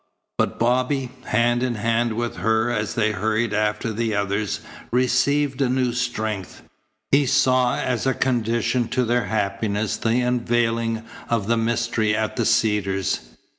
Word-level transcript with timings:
But 0.39 0.57
Bobby, 0.57 1.11
hand 1.25 1.61
in 1.61 1.75
hand 1.75 2.13
with 2.13 2.37
her 2.37 2.71
as 2.71 2.95
they 2.95 3.11
hurried 3.11 3.53
after 3.53 3.93
the 3.93 4.15
others, 4.15 4.61
received 4.89 5.61
a 5.61 5.69
new 5.69 5.93
strength. 5.93 6.63
He 7.11 7.27
saw 7.27 7.77
as 7.79 8.07
a 8.07 8.15
condition 8.15 8.87
to 8.87 9.05
their 9.05 9.25
happiness 9.25 9.97
the 9.97 10.19
unveiling 10.21 11.03
of 11.29 11.45
the 11.45 11.55
mystery 11.55 12.15
at 12.15 12.35
the 12.35 12.47
Cedars. 12.47 13.19